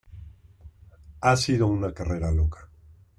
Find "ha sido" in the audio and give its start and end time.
1.19-1.67